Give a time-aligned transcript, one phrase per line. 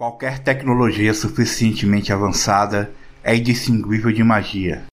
[0.00, 2.90] Qualquer tecnologia suficientemente avançada
[3.22, 4.86] é indistinguível de magia.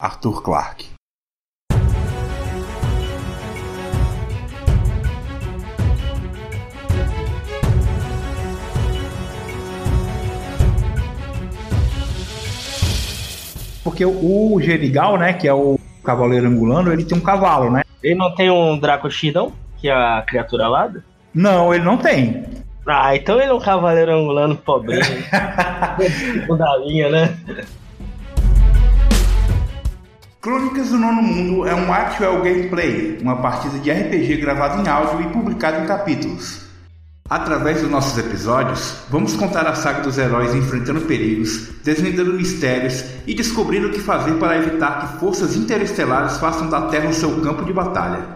[0.00, 0.90] Arthur Clarke
[13.82, 17.82] Porque o Gerigal, né, que é o cavaleiro angulano, ele tem um cavalo, né?
[18.00, 21.04] Ele não tem um Draco Shidon, que é a criatura alada?
[21.34, 22.62] Não, ele não tem.
[22.86, 25.02] Ah, então ele é um cavaleiro angulano pobrinho.
[26.58, 27.36] da linha, né?
[30.40, 35.20] Crônicas do Nono Mundo é um actual gameplay, uma partida de RPG gravada em áudio
[35.20, 36.62] e publicada em capítulos.
[37.30, 43.34] Através dos nossos episódios, vamos contar a saga dos heróis enfrentando perigos, desvendando mistérios e
[43.34, 47.64] descobrindo o que fazer para evitar que forças interestelares façam da Terra o seu campo
[47.64, 48.26] de batalha.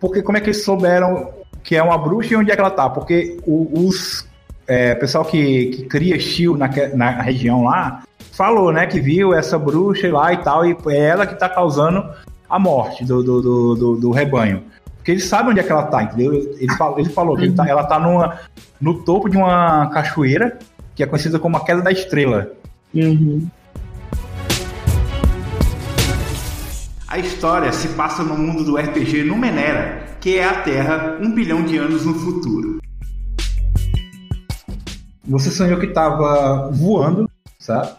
[0.00, 1.30] Porque como é que eles souberam
[1.62, 2.88] que é uma bruxa e onde é que ela tá?
[2.88, 4.26] Porque o, os
[4.66, 9.58] é, pessoal que, que cria Shield na, na região lá falou, né, que viu essa
[9.58, 12.08] bruxa lá e tal, e é ela que tá causando
[12.48, 14.62] a morte do, do, do, do, do rebanho.
[14.96, 16.32] Porque ele sabe onde é que ela tá, entendeu?
[16.34, 18.38] Ele falou, ele falou que ele tá, ela tá numa,
[18.80, 20.58] no topo de uma cachoeira
[20.94, 22.50] que é conhecida como a Queda da Estrela.
[22.94, 23.46] Uhum.
[27.10, 31.64] A história se passa no mundo do RPG Numenera, que é a Terra um bilhão
[31.64, 32.78] de anos no futuro.
[35.24, 37.96] Você sonhou que estava voando, sabe?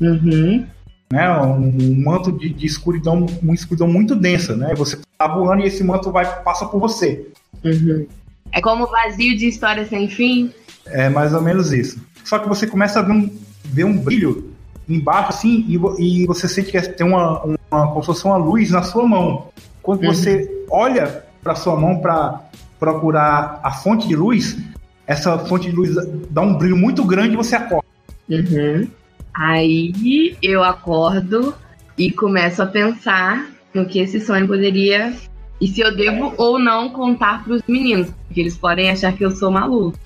[0.00, 0.66] Uhum
[1.12, 1.28] né?
[1.40, 4.74] Um, um manto de, de, escuridão, uma escuridão muito densa, né?
[4.76, 7.26] Você tá voando e esse manto vai passa por você.
[7.64, 8.06] Uhum.
[8.52, 10.52] É como vazio de história sem fim.
[10.86, 12.00] É mais ou menos isso.
[12.24, 14.50] Só que você começa a ver um, ver um brilho
[14.88, 18.70] embaixo assim e, e você sente que tem uma, uma como se fosse uma luz
[18.70, 19.48] na sua mão.
[19.82, 20.12] Quando uhum.
[20.12, 22.40] você olha para sua mão para
[22.78, 24.58] procurar a fonte de luz,
[25.06, 25.94] essa fonte de luz
[26.30, 27.86] dá um brilho muito grande e você acorda.
[28.28, 28.88] Uhum.
[29.34, 31.54] Aí eu acordo
[31.96, 35.12] e começo a pensar no que esse sonho poderia
[35.60, 39.24] e se eu devo ou não contar para os meninos, porque eles podem achar que
[39.24, 39.98] eu sou maluco.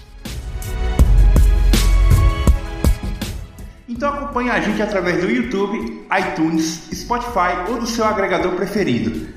[3.97, 9.29] Então acompanhe a gente através do YouTube, iTunes, Spotify ou do seu agregador preferido.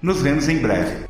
[0.00, 1.04] Nos vemos em breve.